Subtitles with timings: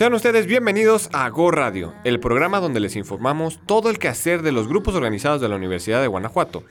[0.00, 4.50] Sean ustedes bienvenidos a Go Radio, el programa donde les informamos todo el quehacer de
[4.50, 6.64] los grupos organizados de la Universidad de Guanajuato.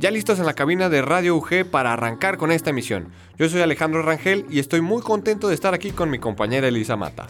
[0.00, 3.08] Ya listos en la cabina de Radio UG para arrancar con esta emisión.
[3.38, 6.94] Yo soy Alejandro Rangel y estoy muy contento de estar aquí con mi compañera Elisa
[6.94, 7.26] Mata.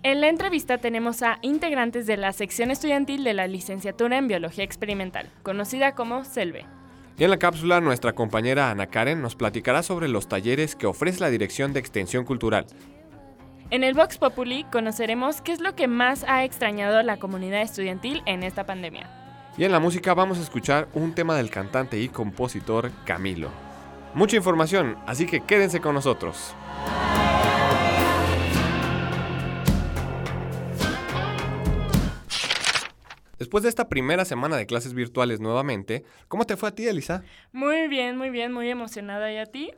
[0.02, 4.64] En la entrevista tenemos a integrantes de la sección estudiantil de la licenciatura en Biología
[4.64, 6.64] Experimental, conocida como CELVE.
[7.18, 11.20] Y en la cápsula, nuestra compañera Ana Karen nos platicará sobre los talleres que ofrece
[11.20, 12.64] la Dirección de Extensión Cultural.
[13.68, 18.22] En el Vox Populi conoceremos qué es lo que más ha extrañado la comunidad estudiantil
[18.24, 19.19] en esta pandemia.
[19.60, 23.50] Y en la música vamos a escuchar un tema del cantante y compositor Camilo.
[24.14, 26.54] Mucha información, así que quédense con nosotros.
[33.38, 37.22] Después de esta primera semana de clases virtuales nuevamente, ¿cómo te fue a ti, Elisa?
[37.52, 39.30] Muy bien, muy bien, muy emocionada.
[39.30, 39.72] ¿Y a ti?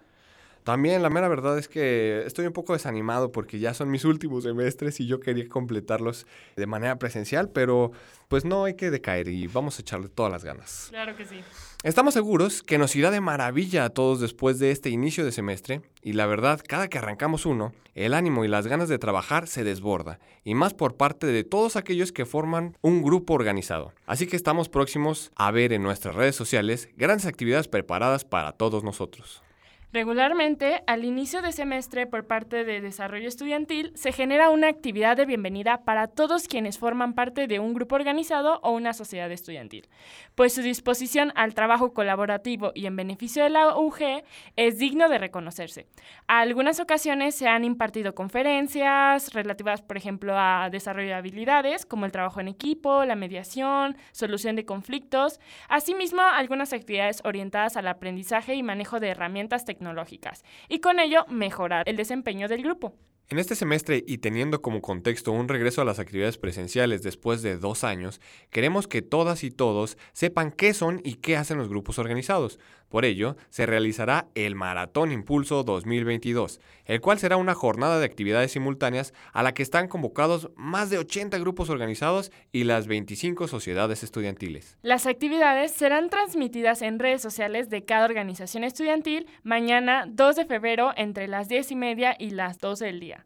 [0.64, 4.44] También la mera verdad es que estoy un poco desanimado porque ya son mis últimos
[4.44, 7.90] semestres y yo quería completarlos de manera presencial, pero
[8.28, 10.86] pues no hay que decaer y vamos a echarle todas las ganas.
[10.90, 11.40] Claro que sí.
[11.82, 15.82] Estamos seguros que nos irá de maravilla a todos después de este inicio de semestre
[16.00, 19.64] y la verdad, cada que arrancamos uno, el ánimo y las ganas de trabajar se
[19.64, 23.92] desborda, y más por parte de todos aquellos que forman un grupo organizado.
[24.06, 28.84] Así que estamos próximos a ver en nuestras redes sociales grandes actividades preparadas para todos
[28.84, 29.42] nosotros.
[29.92, 35.26] Regularmente, al inicio de semestre por parte de Desarrollo Estudiantil, se genera una actividad de
[35.26, 39.90] bienvenida para todos quienes forman parte de un grupo organizado o una sociedad estudiantil,
[40.34, 44.22] pues su disposición al trabajo colaborativo y en beneficio de la UG
[44.56, 45.86] es digno de reconocerse.
[46.26, 52.06] A algunas ocasiones se han impartido conferencias relativas, por ejemplo, a desarrollo de habilidades, como
[52.06, 55.38] el trabajo en equipo, la mediación, solución de conflictos,
[55.68, 61.26] asimismo algunas actividades orientadas al aprendizaje y manejo de herramientas tecnológicas tecnológicas y con ello
[61.28, 62.94] mejorar el desempeño del grupo.
[63.32, 67.56] En este semestre y teniendo como contexto un regreso a las actividades presenciales después de
[67.56, 68.20] dos años,
[68.50, 72.58] queremos que todas y todos sepan qué son y qué hacen los grupos organizados.
[72.90, 78.52] Por ello, se realizará el Maratón Impulso 2022, el cual será una jornada de actividades
[78.52, 84.02] simultáneas a la que están convocados más de 80 grupos organizados y las 25 sociedades
[84.02, 84.76] estudiantiles.
[84.82, 90.92] Las actividades serán transmitidas en redes sociales de cada organización estudiantil mañana 2 de febrero
[90.94, 93.21] entre las 10 y media y las 12 del día.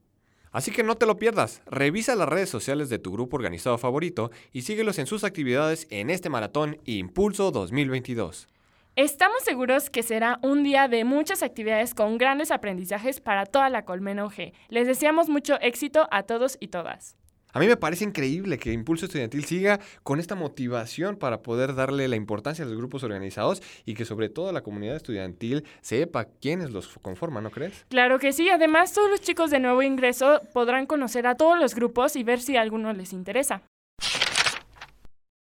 [0.53, 4.31] Así que no te lo pierdas, revisa las redes sociales de tu grupo organizado favorito
[4.53, 8.49] y síguelos en sus actividades en este maratón Impulso 2022.
[8.97, 13.85] Estamos seguros que será un día de muchas actividades con grandes aprendizajes para toda la
[13.85, 14.53] Colmena UG.
[14.71, 17.17] Les deseamos mucho éxito a todos y todas.
[17.57, 22.07] A mí me parece increíble que Impulso Estudiantil siga con esta motivación para poder darle
[22.07, 26.69] la importancia a los grupos organizados y que sobre todo la comunidad estudiantil sepa quiénes
[26.69, 27.87] los conforman, ¿no crees?
[27.89, 31.75] Claro que sí, además todos los chicos de nuevo ingreso podrán conocer a todos los
[31.75, 33.63] grupos y ver si a alguno les interesa.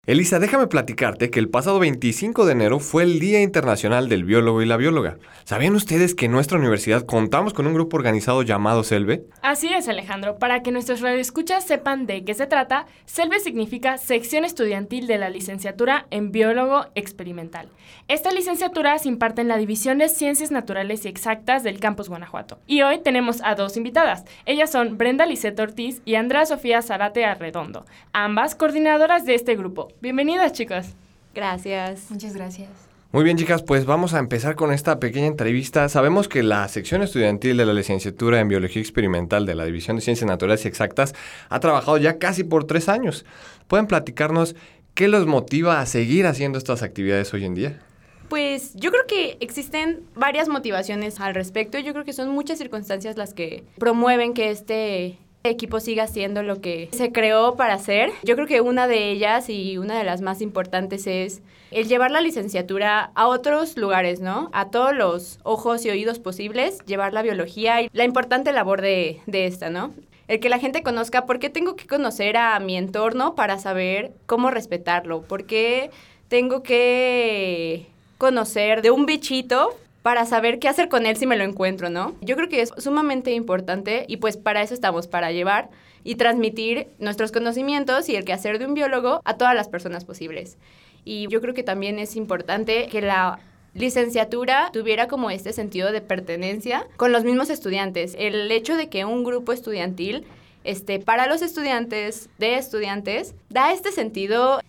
[0.08, 4.62] Elisa, déjame platicarte que el pasado 25 de enero fue el Día Internacional del Biólogo
[4.62, 5.18] y la Bióloga.
[5.46, 9.24] ¿Sabían ustedes que en nuestra universidad contamos con un grupo organizado llamado SELVE?
[9.42, 10.38] Así es, Alejandro.
[10.38, 15.32] Para que nuestros radioescuchas sepan de qué se trata, SELVE significa Sección Estudiantil de la
[15.32, 17.70] Licenciatura en Biólogo Experimental.
[18.08, 22.60] Esta licenciatura se imparte en la División de Ciencias Naturales y Exactas del Campus Guanajuato.
[22.68, 24.24] Y hoy tenemos a dos invitadas.
[24.46, 29.95] Ellas son Brenda Lisette Ortiz y Andrea Sofía Zarate Arredondo, ambas coordinadoras de este grupo.
[30.02, 30.88] Bienvenidas, chicos.
[31.34, 32.10] Gracias.
[32.10, 32.70] Muchas gracias.
[33.12, 35.88] Muy bien, chicas, pues vamos a empezar con esta pequeña entrevista.
[35.88, 40.02] Sabemos que la sección estudiantil de la licenciatura en Biología Experimental de la División de
[40.02, 41.14] Ciencias Naturales y Exactas
[41.48, 43.26] ha trabajado ya casi por tres años.
[43.68, 44.56] ¿Pueden platicarnos
[44.96, 47.80] qué los motiva a seguir haciendo estas actividades hoy en día?
[48.28, 51.80] Pues yo creo que existen varias motivaciones al respecto.
[51.80, 55.20] Yo creo que son muchas circunstancias las que promueven que este
[55.50, 58.12] equipo siga haciendo lo que se creó para hacer.
[58.24, 62.12] Yo creo que una de ellas y una de las más importantes es el llevar
[62.12, 64.50] la licenciatura a otros lugares, ¿no?
[64.54, 69.20] A todos los ojos y oídos posibles, llevar la biología y la importante labor de,
[69.26, 69.94] de esta, ¿no?
[70.28, 74.14] El que la gente conozca por qué tengo que conocer a mi entorno para saber
[74.26, 75.92] cómo respetarlo, por qué
[76.30, 77.88] tengo que
[78.18, 79.76] conocer de un bichito
[80.06, 82.16] para saber qué hacer con él si me lo encuentro, ¿no?
[82.22, 85.72] Yo creo que es sumamente importante y pues para eso estamos, para llevar
[86.04, 90.60] y transmitir nuestros conocimientos y el quehacer de un biólogo a todas las personas posibles.
[91.06, 93.40] Y yo creo que también es importante que la
[93.74, 98.16] licenciatura tuviera como este sentido de pertenencia con los mismos estudiantes.
[98.20, 100.24] El hecho de que un grupo estudiantil
[100.64, 104.60] este, para los estudiantes de estudiantes da este sentido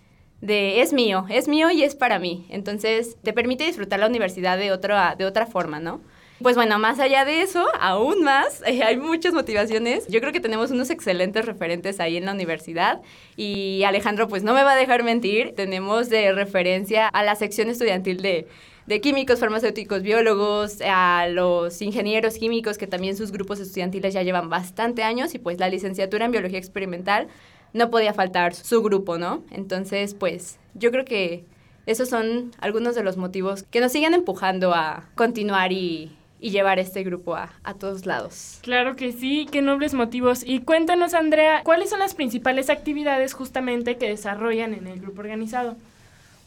[0.41, 2.45] de es mío, es mío y es para mí.
[2.49, 6.01] Entonces, te permite disfrutar la universidad de otra, de otra forma, ¿no?
[6.41, 10.07] Pues bueno, más allá de eso, aún más, hay muchas motivaciones.
[10.07, 13.01] Yo creo que tenemos unos excelentes referentes ahí en la universidad
[13.35, 17.69] y Alejandro pues no me va a dejar mentir, tenemos de referencia a la sección
[17.69, 18.47] estudiantil de,
[18.85, 24.49] de químicos, farmacéuticos, biólogos, a los ingenieros químicos que también sus grupos estudiantiles ya llevan
[24.49, 27.27] bastante años y pues la licenciatura en biología experimental
[27.73, 29.43] no podía faltar su grupo, ¿no?
[29.51, 31.45] Entonces, pues yo creo que
[31.85, 37.03] esos son algunos de los motivos que nos siguen empujando a continuar y, llevar este
[37.03, 38.59] grupo a, a, todos lados.
[38.61, 40.43] Claro que sí, qué nobles motivos.
[40.45, 45.75] Y cuéntanos, Andrea, ¿cuáles son las principales actividades justamente que desarrollan en el grupo organizado?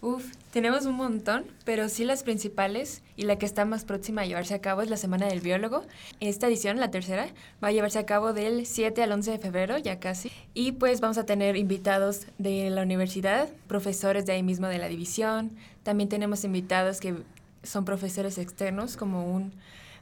[0.01, 4.27] Uf, tenemos un montón, pero sí las principales y la que está más próxima a
[4.27, 5.85] llevarse a cabo es la Semana del Biólogo.
[6.19, 7.29] Esta edición, la tercera,
[7.63, 10.31] va a llevarse a cabo del 7 al 11 de febrero, ya casi.
[10.53, 14.89] Y pues vamos a tener invitados de la universidad, profesores de ahí mismo de la
[14.89, 15.53] división.
[15.85, 17.15] También tenemos invitados que
[17.63, 19.53] son profesores externos, como un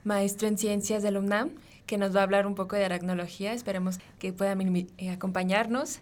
[0.04, 1.50] maestro en ciencias del UNAM,
[1.88, 3.52] que nos va a hablar un poco de aracnología.
[3.52, 5.98] Esperemos que puedan eh, acompañarnos.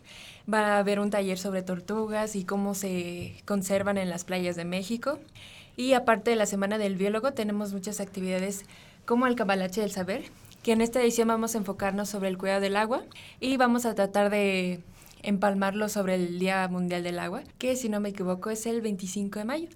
[0.53, 4.67] Va a haber un taller sobre tortugas y cómo se conservan en las playas de
[4.67, 5.19] México.
[5.77, 8.65] Y aparte de la Semana del Biólogo, tenemos muchas actividades
[9.07, 10.25] como el Cabalache del Saber,
[10.63, 13.05] que en esta edición vamos a enfocarnos sobre el cuidado del agua
[13.39, 14.81] y vamos a tratar de
[15.23, 19.39] empalmarlo sobre el Día Mundial del Agua, que si no me equivoco es el 25
[19.39, 19.69] de mayo.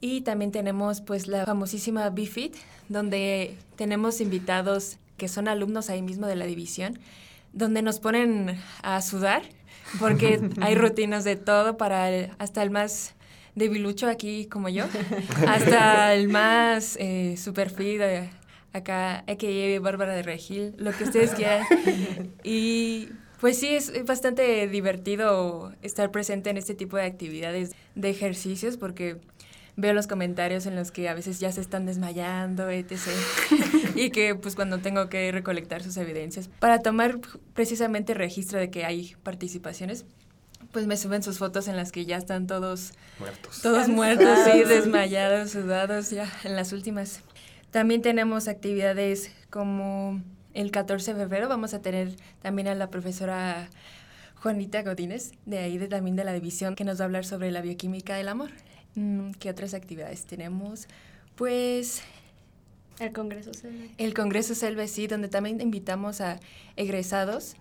[0.00, 2.54] Y también tenemos pues la famosísima BFIT,
[2.88, 6.98] donde tenemos invitados que son alumnos ahí mismo de la división,
[7.52, 9.42] donde nos ponen a sudar,
[9.98, 13.14] porque hay rutinas de todo para hasta el más
[13.54, 14.84] debilucho aquí como yo,
[15.46, 18.30] hasta el más eh, super fit, eh,
[18.72, 21.66] acá, que Bárbara de Regil, lo que ustedes quieran.
[22.42, 23.10] Y
[23.40, 29.18] pues sí, es bastante divertido estar presente en este tipo de actividades, de ejercicios, porque
[29.76, 32.98] veo los comentarios en los que a veces ya se están desmayando, etc.
[33.94, 37.18] y que pues cuando tengo que recolectar sus evidencias para tomar
[37.54, 40.04] precisamente registro de que hay participaciones,
[40.72, 43.62] pues me suben sus fotos en las que ya están todos muertos.
[43.62, 47.20] Todos muertos, sí, desmayados, sudados, ya en las últimas.
[47.70, 50.20] También tenemos actividades como
[50.54, 53.68] el 14 de febrero vamos a tener también a la profesora
[54.36, 57.50] Juanita Godínez, de ahí de, también de la división, que nos va a hablar sobre
[57.50, 58.50] la bioquímica del amor.
[58.94, 60.86] Mm, ¿Qué otras actividades tenemos?
[61.36, 62.02] Pues...
[62.98, 63.90] El Congreso Selve.
[63.98, 66.38] El Congreso Selve, sí, donde también invitamos a
[66.76, 67.56] egresados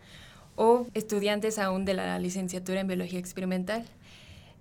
[0.56, 3.86] o estudiantes aún de la licenciatura en Biología Experimental.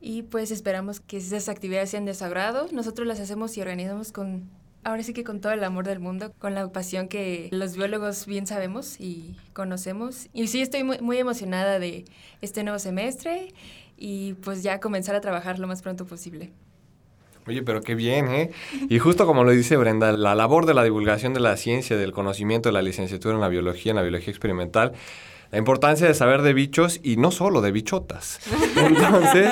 [0.01, 2.69] Y pues esperamos que esas actividades sean de su agrado.
[2.73, 4.49] Nosotros las hacemos y organizamos con,
[4.83, 8.25] ahora sí que con todo el amor del mundo, con la pasión que los biólogos
[8.25, 10.29] bien sabemos y conocemos.
[10.33, 12.07] Y sí, estoy muy, muy emocionada de
[12.41, 13.53] este nuevo semestre
[14.01, 16.51] y pues ya comenzar a trabajar lo más pronto posible.
[17.47, 18.51] Oye, pero qué bien, ¿eh?
[18.89, 22.13] Y justo como lo dice Brenda, la labor de la divulgación de la ciencia, del
[22.13, 24.93] conocimiento de la licenciatura en la biología, en la biología experimental,
[25.51, 28.41] la importancia de saber de bichos y no solo de bichotas.
[28.77, 29.51] Entonces,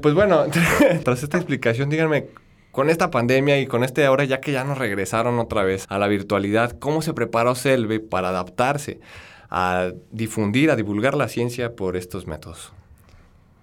[0.00, 0.46] pues bueno,
[1.04, 2.28] tras esta explicación, díganme,
[2.72, 5.98] con esta pandemia y con este ahora ya que ya nos regresaron otra vez a
[5.98, 9.00] la virtualidad, ¿cómo se preparó Selve para adaptarse
[9.50, 12.72] a difundir, a divulgar la ciencia por estos métodos?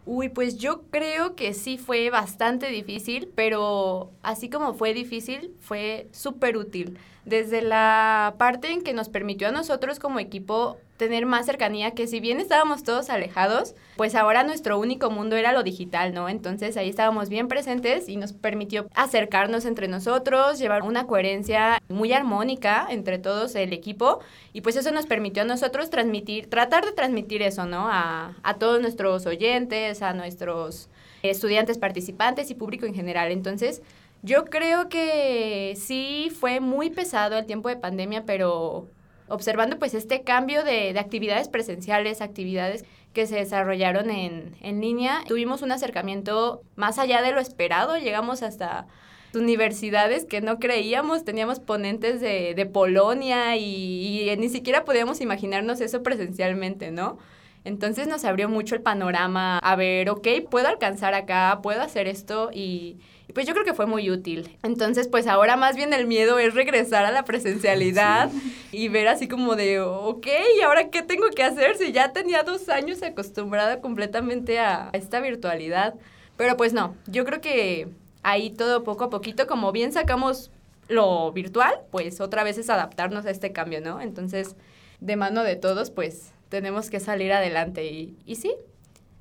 [0.06, 6.10] Uy, pues yo creo que sí fue bastante difícil, pero así como fue difícil, fue
[6.12, 6.98] súper útil.
[7.26, 12.08] Desde la parte en que nos permitió a nosotros como equipo tener más cercanía, que
[12.08, 16.28] si bien estábamos todos alejados, pues ahora nuestro único mundo era lo digital, ¿no?
[16.28, 22.12] Entonces ahí estábamos bien presentes y nos permitió acercarnos entre nosotros, llevar una coherencia muy
[22.12, 24.20] armónica entre todos el equipo
[24.52, 27.88] y pues eso nos permitió a nosotros transmitir, tratar de transmitir eso, ¿no?
[27.90, 30.90] A, a todos nuestros oyentes, a nuestros
[31.24, 33.32] estudiantes participantes y público en general.
[33.32, 33.82] Entonces,
[34.22, 38.88] yo creo que sí fue muy pesado el tiempo de pandemia, pero
[39.30, 42.84] observando pues este cambio de, actividades presenciales, actividades
[43.14, 48.88] que se desarrollaron en, línea, tuvimos un acercamiento más allá de lo esperado, llegamos hasta
[49.34, 56.04] universidades que no creíamos, teníamos ponentes de, Polonia y, y, ni siquiera podíamos imaginarnos eso
[56.04, 57.18] presencialmente, ¿no?
[57.66, 62.50] Entonces nos abrió mucho el panorama a ver, ok, puedo alcanzar acá, puedo hacer esto
[62.54, 62.98] y,
[63.30, 64.58] y pues yo creo que fue muy útil.
[64.64, 68.32] Entonces, pues ahora más bien el miedo es regresar a la presencialidad
[68.72, 70.26] y ver así como de, ok,
[70.58, 75.20] ¿y ahora qué tengo que hacer si ya tenía dos años acostumbrada completamente a esta
[75.20, 75.94] virtualidad?
[76.38, 77.90] Pero pues no, yo creo que
[78.24, 80.50] ahí todo poco a poquito, como bien sacamos
[80.88, 84.02] lo virtual, pues otra vez es adaptarnos a este cambio, ¿no?
[84.02, 84.56] Entonces,
[85.02, 88.56] de mano de todos, pues tenemos que salir adelante y, y sí,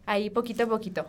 [0.07, 1.05] ahí poquito a poquito.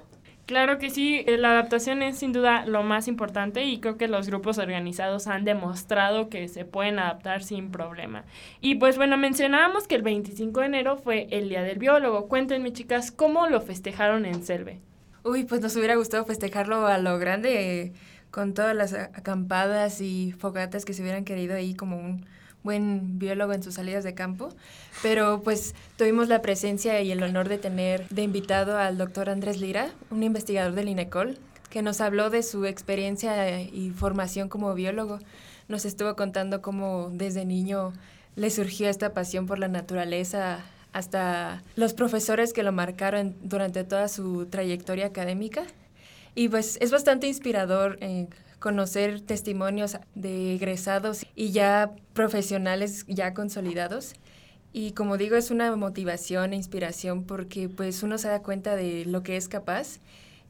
[0.50, 4.08] Claro que sí, eh, la adaptación es sin duda lo más importante y creo que
[4.08, 8.25] los grupos organizados han demostrado que se pueden adaptar sin problema.
[8.60, 12.27] Y pues bueno, mencionábamos que el 25 de enero fue el Día del Biólogo.
[12.27, 14.79] Cuéntenme chicas, ¿cómo lo festejaron en Selve?
[15.24, 17.94] Uy, pues nos hubiera gustado festejarlo a lo grande,
[18.32, 22.25] con todas las acampadas y fogatas que se hubieran querido ahí como un
[22.63, 24.50] buen biólogo en sus salidas de campo,
[25.01, 29.60] pero pues tuvimos la presencia y el honor de tener de invitado al doctor Andrés
[29.60, 31.38] Lira, un investigador del INECOL,
[31.70, 35.20] que nos habló de su experiencia y formación como biólogo.
[35.68, 37.94] Nos estuvo contando cómo desde niño
[38.36, 40.60] le surgió esta pasión por la naturaleza
[40.94, 45.63] hasta los profesores que lo marcaron durante toda su trayectoria académica.
[46.36, 48.28] Y pues es bastante inspirador eh,
[48.60, 54.13] conocer testimonios de egresados y ya profesionales ya consolidados.
[54.72, 59.06] Y como digo, es una motivación e inspiración porque pues uno se da cuenta de
[59.06, 60.00] lo que es capaz.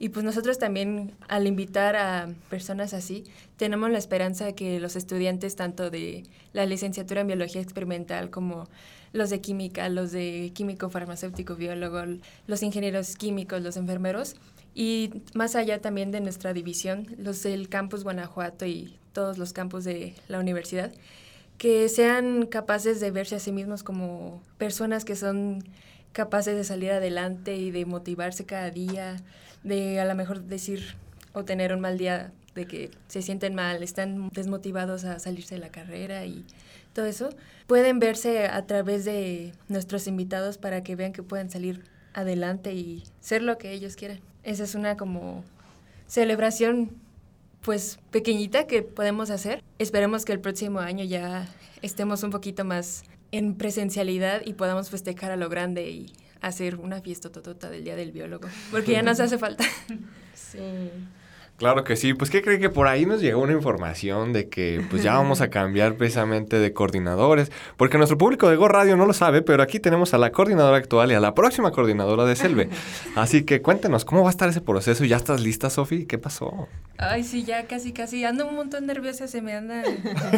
[0.01, 3.25] Y pues nosotros también al invitar a personas así,
[3.57, 6.23] tenemos la esperanza de que los estudiantes tanto de
[6.53, 8.69] la licenciatura en biología experimental como
[9.11, 12.01] los de química, los de químico farmacéutico, biólogo,
[12.47, 14.35] los ingenieros químicos, los enfermeros,
[14.79, 19.83] y más allá también de nuestra división, los del campus Guanajuato y todos los campus
[19.83, 20.93] de la universidad,
[21.57, 25.65] que sean capaces de verse a sí mismos como personas que son
[26.13, 29.17] capaces de salir adelante y de motivarse cada día,
[29.65, 30.95] de a lo mejor decir
[31.33, 35.59] o tener un mal día de que se sienten mal, están desmotivados a salirse de
[35.59, 36.45] la carrera y
[36.93, 37.31] todo eso,
[37.67, 41.83] pueden verse a través de nuestros invitados para que vean que pueden salir
[42.13, 44.21] adelante y ser lo que ellos quieran.
[44.43, 45.43] Esa es una como
[46.07, 46.91] celebración
[47.61, 49.63] pues pequeñita que podemos hacer.
[49.79, 51.47] Esperemos que el próximo año ya
[51.81, 57.01] estemos un poquito más en presencialidad y podamos festejar a lo grande y hacer una
[57.01, 59.65] fiesta totota del Día del Biólogo, porque ya nos hace falta.
[60.33, 60.57] Sí.
[61.59, 64.81] Claro que sí, pues ¿qué cree que por ahí nos llegó una información de que
[64.89, 67.51] pues ya vamos a cambiar precisamente de coordinadores?
[67.75, 70.77] Porque nuestro público de Go Radio no lo sabe, pero aquí tenemos a la coordinadora
[70.77, 72.69] actual y a la próxima coordinadora de Selve.
[73.15, 75.03] Así que cuéntenos, ¿cómo va a estar ese proceso?
[75.03, 76.05] ¿Ya estás lista, Sofi?
[76.05, 76.69] ¿Qué pasó?
[76.97, 78.23] Ay, sí, ya casi, casi.
[78.23, 79.83] Ando un montón nerviosa, se me anda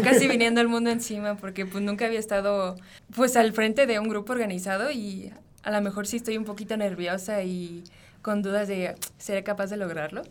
[0.03, 2.77] casi viniendo el mundo encima porque pues nunca había estado
[3.15, 6.75] pues al frente de un grupo organizado y a lo mejor sí estoy un poquito
[6.77, 7.83] nerviosa y
[8.23, 10.23] con dudas de, ¿seré capaz de lograrlo?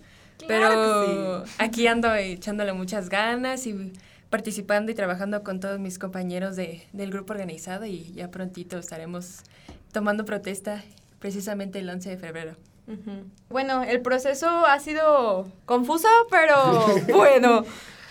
[0.47, 3.93] Pero aquí ando echándole muchas ganas y
[4.31, 9.41] participando y trabajando con todos mis compañeros de, del grupo organizado y ya prontito estaremos
[9.93, 10.83] tomando protesta
[11.19, 12.57] precisamente el 11 de febrero.
[13.49, 16.57] Bueno, el proceso ha sido confuso, pero
[17.15, 17.65] bueno,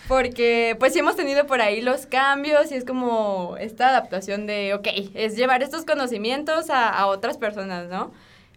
[0.08, 4.72] porque pues sí hemos tenido por ahí los cambios y es como esta adaptación de,
[4.74, 8.10] ok, es llevar estos conocimientos a, a otras personas, ¿no?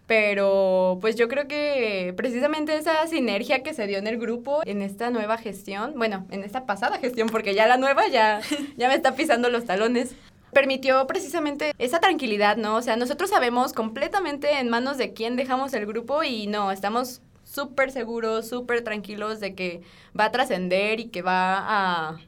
[0.06, 4.82] Pero pues yo creo que precisamente esa sinergia que se dio en el grupo en
[4.82, 8.40] esta nueva gestión, bueno, en esta pasada gestión, porque ya la nueva ya,
[8.76, 10.14] ya me está pisando los talones,
[10.52, 12.76] permitió precisamente esa tranquilidad, ¿no?
[12.76, 17.22] O sea, nosotros sabemos completamente en manos de quién dejamos el grupo y no, estamos
[17.44, 19.82] súper seguros, súper tranquilos de que
[20.18, 22.20] va a trascender y que va a,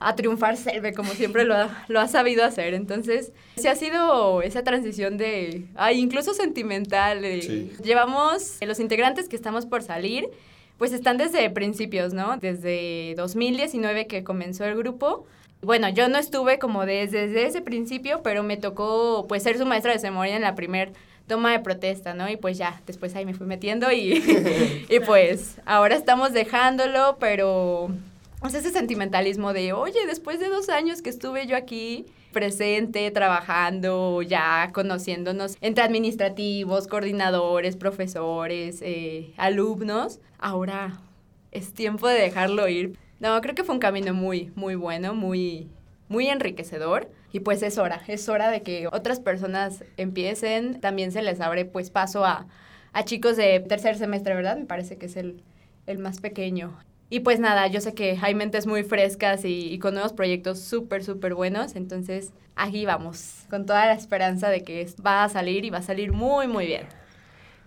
[0.00, 2.74] a triunfar Selve, como siempre lo ha, lo ha sabido hacer.
[2.74, 7.22] Entonces, se ha sido esa transición de, ay, incluso sentimental.
[7.82, 10.28] Llevamos, los integrantes que estamos por salir,
[10.78, 12.38] pues están desde principios, ¿no?
[12.38, 15.26] Desde 2019 que comenzó el grupo
[15.62, 19.92] bueno, yo no estuve como desde, ese principio, pero me tocó pues ser su maestra
[19.92, 20.92] de ceremonia en la primer
[21.26, 22.30] toma de protesta, ¿no?
[22.30, 24.14] Y pues ya, después ahí me fui metiendo y,
[24.88, 27.90] y pues ahora estamos dejándolo, pero
[28.48, 34.22] sea, ese sentimentalismo de, oye, después de dos años que estuve yo aquí presente, trabajando,
[34.22, 41.00] ya conociéndonos entre administrativos, coordinadores, profesores, eh, alumnos, ahora
[41.50, 42.98] es tiempo de dejarlo ir.
[43.18, 45.68] No, creo que fue un camino muy, muy bueno, muy,
[46.08, 47.10] muy enriquecedor.
[47.32, 50.80] Y pues es hora, es hora de que otras personas empiecen.
[50.80, 52.46] También se les abre pues paso a,
[52.92, 54.56] a chicos de tercer semestre, ¿verdad?
[54.56, 55.42] Me parece que es el,
[55.86, 56.76] el más pequeño.
[57.12, 61.02] Y pues nada, yo sé que hay mentes muy frescas y, con nuevos proyectos súper,
[61.02, 61.74] súper buenos.
[61.74, 65.82] Entonces, aquí vamos, con toda la esperanza de que va a salir y va a
[65.82, 66.99] salir muy, muy bien.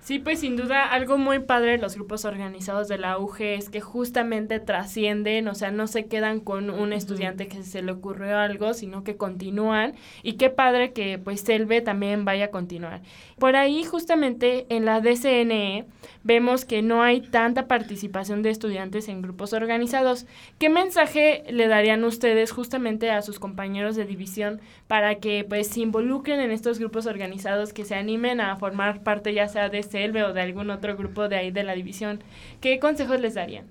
[0.04, 3.70] Sí, pues sin duda algo muy padre de los grupos organizados de la UG es
[3.70, 8.38] que justamente trascienden, o sea, no se quedan con un estudiante que se le ocurrió
[8.38, 13.02] algo, sino que continúan y qué padre que pues Selve también vaya a continuar.
[13.40, 15.86] Por ahí justamente en la DCNE
[16.24, 20.26] vemos que no hay tanta participación de estudiantes en grupos organizados.
[20.60, 25.80] ¿Qué mensaje le darían ustedes justamente a sus compañeros de división para que pues se
[25.80, 30.24] involucren en estos grupos organizados, que se animen a formar parte ya sea de Selve
[30.24, 32.24] o de algún otro grupo de ahí de la división.
[32.62, 33.66] ¿Qué consejos les darían?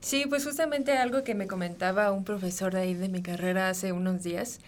[0.00, 3.92] Sí, pues justamente algo que me comentaba un profesor de ahí de mi carrera hace
[3.92, 4.60] unos días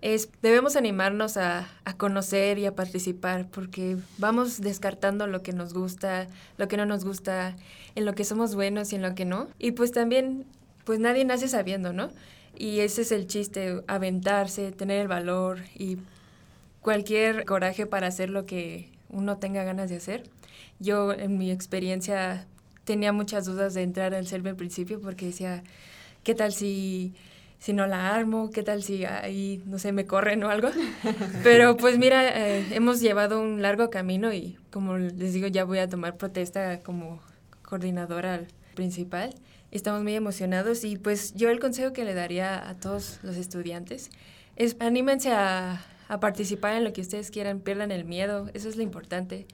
[0.00, 5.74] es debemos animarnos a, a, conocer y a participar porque vamos descartando lo que nos
[5.74, 7.54] gusta, lo que no nos gusta,
[7.94, 9.48] en lo que somos buenos y en lo que no.
[9.58, 10.46] Y pues también,
[10.84, 12.08] pues nadie nace sabiendo, ¿no?
[12.56, 15.98] Y ese es el chiste, aventarse, tener el valor y
[16.80, 20.24] cualquier coraje para hacer lo que uno tenga ganas de hacer.
[20.78, 22.46] Yo en mi experiencia
[22.84, 25.62] tenía muchas dudas de entrar al CELVE al principio porque decía,
[26.24, 27.14] ¿qué tal si,
[27.58, 28.50] si no la armo?
[28.50, 30.70] ¿Qué tal si ahí, no sé, me corren o algo?
[31.42, 35.78] Pero pues mira, eh, hemos llevado un largo camino y como les digo, ya voy
[35.78, 37.20] a tomar protesta como
[37.62, 38.42] coordinadora
[38.74, 39.34] principal.
[39.70, 44.10] Estamos muy emocionados y pues yo el consejo que le daría a todos los estudiantes
[44.56, 48.74] es anímense a, a participar en lo que ustedes quieran, pierdan el miedo, eso es
[48.74, 49.46] lo importante.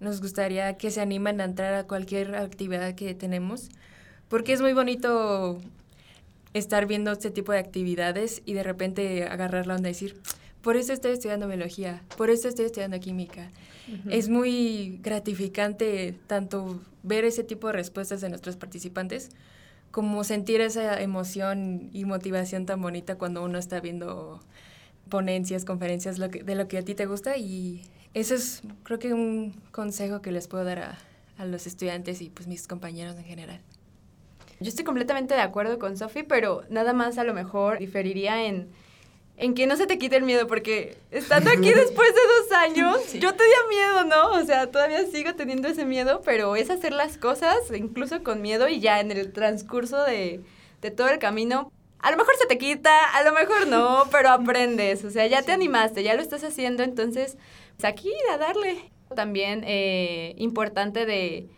[0.00, 3.68] Nos gustaría que se animen a entrar a cualquier actividad que tenemos,
[4.28, 5.60] porque es muy bonito
[6.54, 10.20] estar viendo este tipo de actividades y de repente agarrar la onda y decir,
[10.60, 13.52] por eso estoy estudiando biología, por eso estoy estudiando química.
[14.10, 19.30] Es muy gratificante tanto ver ese tipo de respuestas de nuestros participantes
[19.92, 24.40] como sentir esa emoción y motivación tan bonita cuando uno está viendo
[25.12, 27.82] ponencias, conferencias lo de lo que a ti te gusta y
[28.14, 30.98] eso es creo que un consejo que les puedo dar a,
[31.36, 33.60] a los estudiantes y pues mis compañeros en general.
[34.58, 38.68] Yo estoy completamente de acuerdo con Sofi, pero nada más a lo mejor diferiría en,
[39.36, 43.12] en que no se te quite el miedo, porque estando aquí después de dos años,
[43.12, 44.30] yo tenía miedo, ¿no?
[44.30, 48.66] O sea, todavía sigo teniendo ese miedo, pero es hacer las cosas incluso con miedo
[48.66, 50.40] y ya en el transcurso de,
[50.80, 51.70] de todo el camino,
[52.02, 55.04] a lo mejor se te quita, a lo mejor no, pero aprendes.
[55.04, 57.38] O sea, ya te animaste, ya lo estás haciendo, entonces,
[57.76, 58.90] pues aquí a darle.
[59.14, 61.48] También eh, importante de,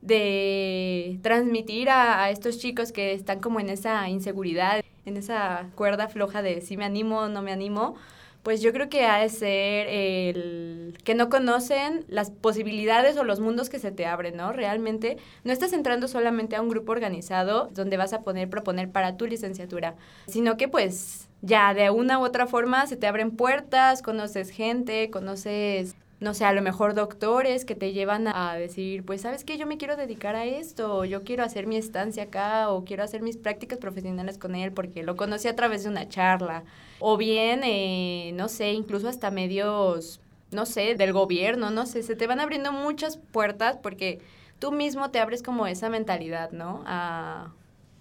[0.00, 6.08] de transmitir a, a, estos chicos que están como en esa inseguridad, en esa cuerda
[6.08, 7.96] floja de si me animo o no me animo,
[8.42, 13.40] pues yo creo que ha de ser el que no conocen las posibilidades o los
[13.40, 14.52] mundos que se te abren, ¿no?
[14.52, 19.16] Realmente no estás entrando solamente a un grupo organizado donde vas a poder proponer para
[19.16, 19.94] tu licenciatura,
[20.26, 25.10] sino que pues ya de una u otra forma se te abren puertas, conoces gente,
[25.10, 29.58] conoces no sé, a lo mejor doctores que te llevan a decir, pues sabes que
[29.58, 33.02] yo me quiero dedicar a esto, o yo quiero hacer mi estancia acá, o quiero
[33.02, 36.62] hacer mis prácticas profesionales con él porque lo conocí a través de una charla.
[37.04, 40.20] O bien, eh, no sé, incluso hasta medios,
[40.52, 44.20] no sé, del gobierno, no sé, se te van abriendo muchas puertas porque
[44.60, 46.84] tú mismo te abres como esa mentalidad, ¿no?
[46.86, 47.52] A,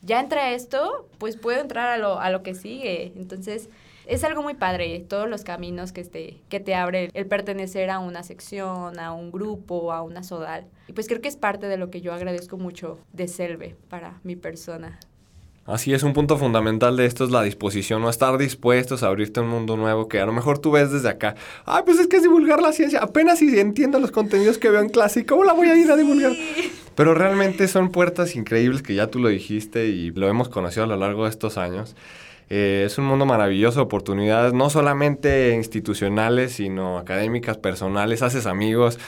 [0.04, 3.12] ya entra esto, pues puedo entrar a lo, a lo que sigue.
[3.16, 3.70] Entonces,
[4.06, 7.98] es algo muy padre, todos los caminos que, este, que te abre el pertenecer a
[7.98, 10.68] una sección, a un grupo, a una sodal.
[10.88, 14.20] Y pues creo que es parte de lo que yo agradezco mucho de Selve para
[14.24, 15.00] mi persona.
[15.66, 19.40] Así es, un punto fundamental de esto es la disposición, no estar dispuestos a abrirte
[19.40, 21.36] a un mundo nuevo que a lo mejor tú ves desde acá.
[21.66, 23.00] Ay, pues es que es divulgar la ciencia.
[23.00, 25.96] Apenas si entiendo los contenidos que veo en clase, ¿cómo la voy a ir a
[25.96, 26.34] divulgar?
[26.96, 30.88] Pero realmente son puertas increíbles que ya tú lo dijiste y lo hemos conocido a
[30.88, 31.96] lo largo de estos años.
[32.54, 39.00] Eh, es un mundo maravilloso, oportunidades no solamente institucionales, sino académicas, personales, haces amigos,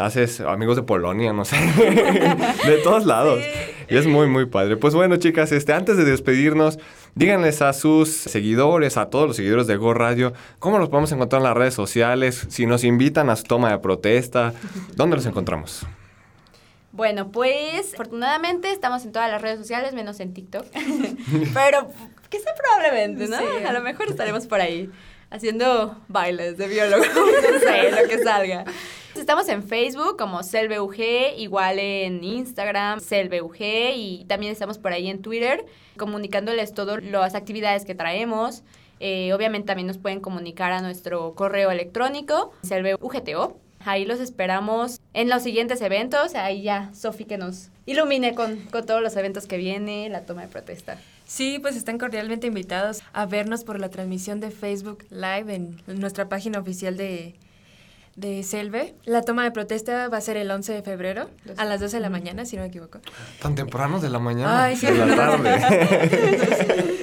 [0.00, 1.56] haces amigos de Polonia, no sé,
[2.66, 3.40] de todos lados.
[3.88, 4.76] Y es muy, muy padre.
[4.76, 6.78] Pues bueno, chicas, este, antes de despedirnos,
[7.14, 11.40] díganles a sus seguidores, a todos los seguidores de Go Radio, cómo los podemos encontrar
[11.40, 14.54] en las redes sociales, si nos invitan a su toma de protesta,
[14.94, 15.86] ¿dónde los encontramos?
[16.92, 20.66] Bueno, pues afortunadamente estamos en todas las redes sociales, menos en TikTok.
[21.54, 21.88] Pero
[22.28, 23.38] quizá probablemente, ¿no?
[23.68, 24.90] A lo mejor estaremos por ahí
[25.30, 28.64] haciendo bailes de biólogo, no sé, lo que salga.
[29.16, 33.60] Estamos en Facebook como CelBUG, igual en Instagram, CelBUG,
[33.96, 38.62] y también estamos por ahí en Twitter, comunicándoles todas las actividades que traemos.
[39.00, 43.58] Eh, obviamente también nos pueden comunicar a nuestro correo electrónico, CelBUGTO.
[43.84, 46.34] Ahí los esperamos en los siguientes eventos.
[46.34, 50.42] Ahí ya Sofi que nos ilumine con, con todos los eventos que viene, la toma
[50.42, 50.98] de protesta.
[51.26, 56.28] Sí, pues están cordialmente invitados a vernos por la transmisión de Facebook Live en nuestra
[56.28, 57.34] página oficial de,
[58.16, 58.94] de Selve.
[59.04, 62.00] La toma de protesta va a ser el 11 de febrero a las 12 de
[62.00, 63.00] la mañana, si no me equivoco.
[63.40, 64.64] Tan temprano de la mañana.
[64.64, 64.86] Ay, sí.
[64.86, 66.90] de la tarde.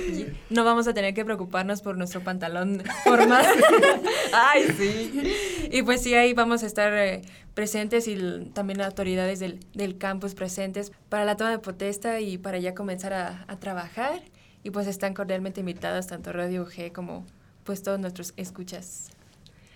[0.50, 3.46] No vamos a tener que preocuparnos por nuestro pantalón formal.
[4.34, 5.34] Ay, sí.
[5.72, 7.22] Y pues sí, ahí vamos a estar eh,
[7.54, 12.60] presentes y también autoridades del, del campus presentes para la toma de protesta y para
[12.60, 14.22] ya comenzar a, a trabajar.
[14.64, 17.26] Y pues están cordialmente invitadas tanto Radio G como
[17.66, 19.10] pues todos nuestros escuchas.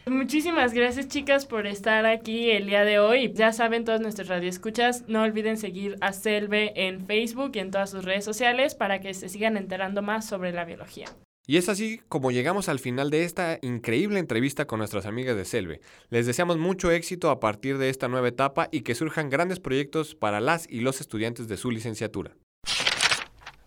[0.08, 3.32] Muchísimas gracias chicas por estar aquí el día de hoy.
[3.34, 7.92] Ya saben todos nuestros radioescuchas, no olviden seguir a Selve en Facebook y en todas
[7.92, 11.06] sus redes sociales para que se sigan enterando más sobre la biología.
[11.46, 15.46] Y es así como llegamos al final de esta increíble entrevista con nuestras amigas de
[15.46, 15.82] Selve.
[16.10, 20.16] Les deseamos mucho éxito a partir de esta nueva etapa y que surjan grandes proyectos
[20.16, 22.36] para las y los estudiantes de su licenciatura.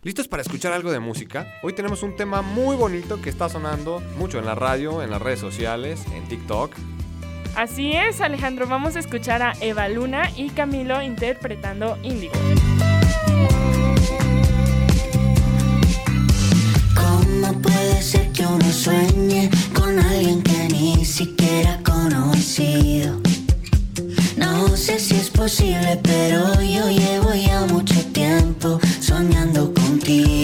[0.04, 1.46] ¿Listos para escuchar algo de música?
[1.62, 5.22] Hoy tenemos un tema muy bonito que está sonando mucho en la radio, en las
[5.22, 6.74] redes sociales, en TikTok.
[7.56, 12.34] Así es, Alejandro, vamos a escuchar a Eva Luna y Camilo interpretando Índigo.
[16.94, 23.22] ¿Cómo puede ser que uno sueñe con alguien que ni siquiera ha conocido?
[24.36, 29.73] No sé si es posible, pero yo llevo ya mucho tiempo soñando
[30.04, 30.43] be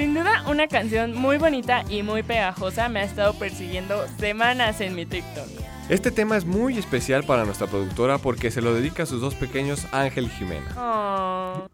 [0.00, 4.94] Sin duda, una canción muy bonita y muy pegajosa me ha estado persiguiendo semanas en
[4.94, 5.46] mi TikTok.
[5.90, 9.34] Este tema es muy especial para nuestra productora porque se lo dedica a sus dos
[9.34, 10.74] pequeños Ángel y Jimena.
[10.78, 11.66] Oh.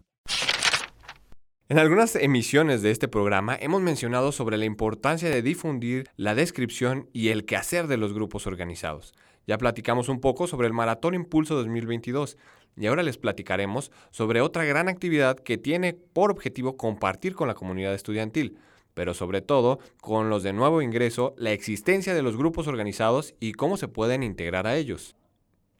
[1.68, 7.08] En algunas emisiones de este programa hemos mencionado sobre la importancia de difundir la descripción
[7.12, 9.14] y el quehacer de los grupos organizados,
[9.46, 12.36] Ya platicamos un poco sobre el Maratón Impulso 2022
[12.76, 17.54] y ahora les platicaremos sobre otra gran actividad que tiene por objetivo compartir con la
[17.54, 18.58] comunidad estudiantil,
[18.92, 23.52] pero sobre todo con los de nuevo ingreso, la existencia de los grupos organizados y
[23.52, 25.14] cómo se pueden integrar a ellos.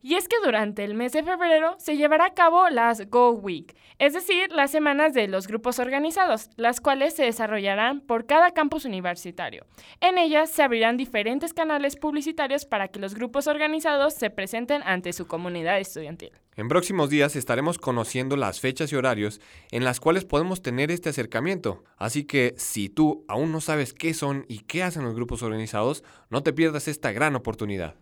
[0.02, 3.74] Y es que durante el mes de febrero se llevará a cabo las Go Week,
[3.98, 8.84] es decir, las semanas de los grupos organizados, las cuales se desarrollarán por cada campus
[8.84, 9.66] universitario.
[10.00, 15.12] En ellas se abrirán diferentes canales publicitarios para que los grupos organizados se presenten ante
[15.12, 16.30] su comunidad estudiantil.
[16.56, 21.10] En próximos días estaremos conociendo las fechas y horarios en las cuales podemos tener este
[21.10, 21.84] acercamiento.
[21.98, 26.02] Así que si tú aún no sabes qué son y qué hacen los grupos organizados,
[26.30, 27.96] no te pierdas esta gran oportunidad.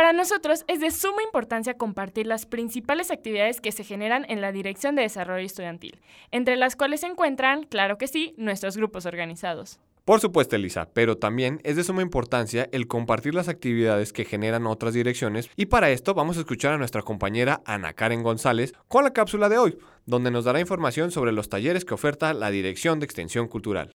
[0.00, 4.50] Para nosotros es de suma importancia compartir las principales actividades que se generan en la
[4.50, 9.78] Dirección de Desarrollo Estudiantil, entre las cuales se encuentran, claro que sí, nuestros grupos organizados.
[10.06, 14.66] Por supuesto, Elisa, pero también es de suma importancia el compartir las actividades que generan
[14.66, 19.04] otras direcciones y para esto vamos a escuchar a nuestra compañera Ana Karen González con
[19.04, 23.00] la cápsula de hoy, donde nos dará información sobre los talleres que oferta la Dirección
[23.00, 23.92] de Extensión Cultural.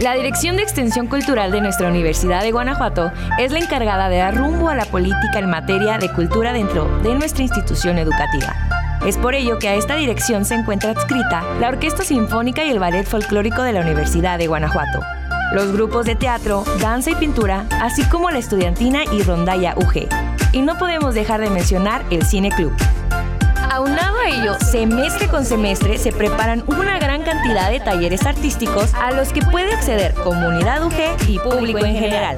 [0.00, 4.34] La Dirección de Extensión Cultural de nuestra Universidad de Guanajuato es la encargada de dar
[4.34, 8.56] rumbo a la política en materia de cultura dentro de nuestra institución educativa.
[9.04, 12.78] Es por ello que a esta dirección se encuentra adscrita la Orquesta Sinfónica y el
[12.78, 15.00] Ballet Folclórico de la Universidad de Guanajuato,
[15.52, 20.08] los grupos de teatro, danza y pintura, así como la estudiantina y rondalla UG.
[20.52, 22.72] Y no podemos dejar de mencionar el Cine Club.
[23.72, 29.12] Aunado a ello, semestre con semestre se preparan una gran cantidad de talleres artísticos a
[29.12, 32.36] los que puede acceder comunidad UG y público en general.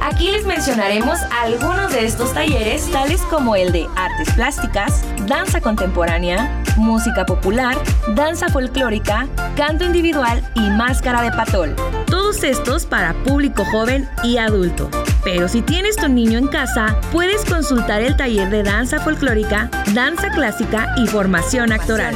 [0.00, 6.59] Aquí les mencionaremos algunos de estos talleres, tales como el de artes plásticas, danza contemporánea,
[6.76, 7.76] música popular,
[8.14, 11.74] danza folclórica, canto individual y máscara de patol.
[12.06, 14.90] Todos estos para público joven y adulto.
[15.22, 20.30] Pero si tienes tu niño en casa, puedes consultar el taller de danza folclórica, danza
[20.30, 22.14] clásica y formación actoral.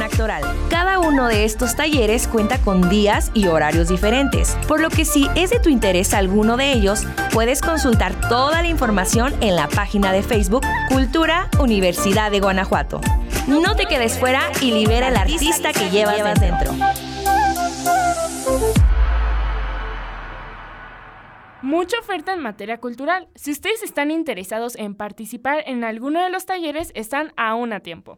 [0.69, 5.29] Cada uno de estos talleres cuenta con días y horarios diferentes, por lo que si
[5.35, 10.11] es de tu interés alguno de ellos, puedes consultar toda la información en la página
[10.11, 13.01] de Facebook Cultura Universidad de Guanajuato.
[13.47, 16.71] No te quedes fuera y libera al artista que llevas dentro.
[21.61, 23.27] Mucha oferta en materia cultural.
[23.35, 28.17] Si ustedes están interesados en participar en alguno de los talleres, están aún a tiempo.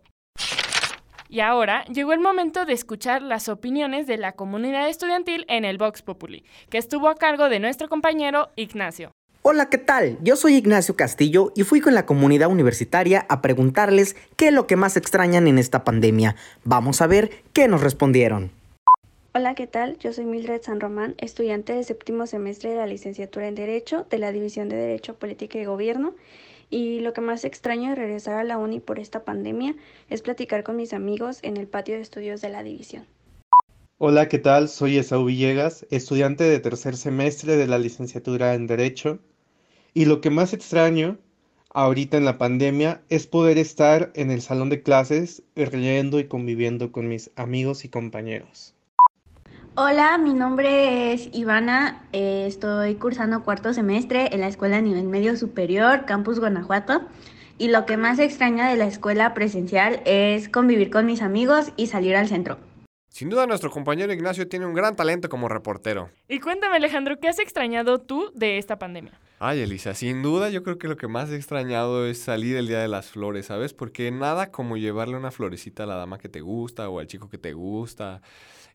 [1.27, 5.77] Y ahora llegó el momento de escuchar las opiniones de la comunidad estudiantil en el
[5.77, 9.11] Vox Populi, que estuvo a cargo de nuestro compañero Ignacio.
[9.49, 10.17] Hola, ¿qué tal?
[10.21, 14.67] Yo soy Ignacio Castillo y fui con la comunidad universitaria a preguntarles qué es lo
[14.67, 16.35] que más extrañan en esta pandemia.
[16.65, 18.51] Vamos a ver qué nos respondieron.
[19.33, 19.97] Hola, ¿qué tal?
[19.99, 24.17] Yo soy Mildred San Román, estudiante de séptimo semestre de la licenciatura en Derecho de
[24.17, 26.13] la División de Derecho, Política y Gobierno.
[26.69, 29.77] Y lo que más extraño de regresar a la uni por esta pandemia
[30.09, 33.05] es platicar con mis amigos en el patio de estudios de la división.
[33.97, 34.67] Hola, ¿qué tal?
[34.67, 39.19] Soy Esaú Villegas, estudiante de tercer semestre de la licenciatura en Derecho.
[39.97, 41.17] Y lo que más extraño
[41.73, 46.91] ahorita en la pandemia es poder estar en el salón de clases riendo y conviviendo
[46.91, 48.75] con mis amigos y compañeros.
[49.73, 55.05] Hola, mi nombre es Ivana, eh, estoy cursando cuarto semestre en la escuela a nivel
[55.05, 57.01] medio superior, Campus Guanajuato,
[57.57, 61.87] y lo que más extraña de la escuela presencial es convivir con mis amigos y
[61.87, 62.59] salir al centro.
[63.09, 66.11] Sin duda nuestro compañero Ignacio tiene un gran talento como reportero.
[66.27, 69.19] Y cuéntame Alejandro, ¿qué has extrañado tú de esta pandemia?
[69.39, 72.67] Ay, Elisa, sin duda yo creo que lo que más he extrañado es salir el
[72.67, 73.71] día de las flores, ¿sabes?
[73.71, 77.29] Porque nada como llevarle una florecita a la dama que te gusta o al chico
[77.29, 78.23] que te gusta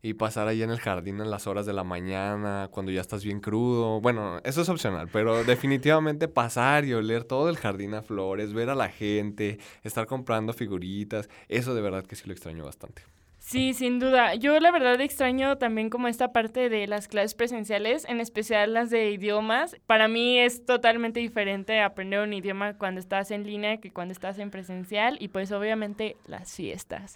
[0.02, 3.24] y pasar ahí en el jardín en las horas de la mañana, cuando ya estás
[3.24, 4.00] bien crudo.
[4.00, 8.70] Bueno, eso es opcional, pero definitivamente pasar y oler todo el jardín a flores, ver
[8.70, 13.02] a la gente, estar comprando figuritas, eso de verdad que sí lo extraño bastante.
[13.44, 14.36] Sí, sin duda.
[14.36, 18.88] Yo la verdad extraño también como esta parte de las clases presenciales, en especial las
[18.88, 19.76] de idiomas.
[19.86, 24.38] Para mí es totalmente diferente aprender un idioma cuando estás en línea que cuando estás
[24.38, 27.14] en presencial y pues obviamente las fiestas.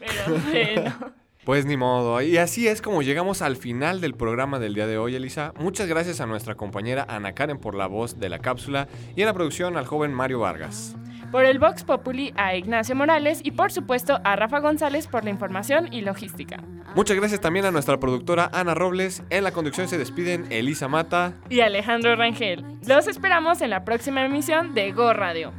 [0.00, 1.14] Pero bueno.
[1.44, 2.20] Pues ni modo.
[2.20, 5.54] Y así es como llegamos al final del programa del día de hoy, Elisa.
[5.56, 9.26] Muchas gracias a nuestra compañera Ana Karen por la voz de la cápsula y en
[9.26, 10.96] la producción al joven Mario Vargas.
[11.30, 15.30] Por el Vox Populi a Ignacio Morales y por supuesto a Rafa González por la
[15.30, 16.62] información y logística.
[16.94, 19.22] Muchas gracias también a nuestra productora Ana Robles.
[19.30, 22.64] En la conducción se despiden Elisa Mata y Alejandro Rangel.
[22.86, 25.52] Los esperamos en la próxima emisión de Go Radio.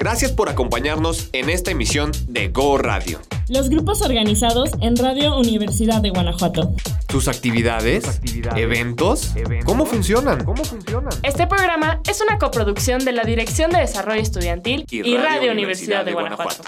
[0.00, 3.20] Gracias por acompañarnos en esta emisión de Go Radio.
[3.48, 6.72] Los grupos organizados en Radio Universidad de Guanajuato.
[7.08, 8.20] Tus actividades,
[8.54, 9.34] eventos,
[9.64, 10.44] ¿cómo, funcionan?
[10.44, 11.12] ¿cómo funcionan?
[11.24, 16.12] Este programa es una coproducción de la Dirección de Desarrollo Estudiantil y, Radio, Universidad, de.
[16.12, 16.62] Guanajuato.